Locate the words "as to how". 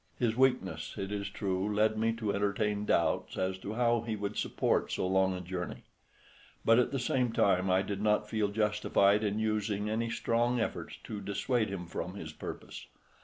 3.37-4.01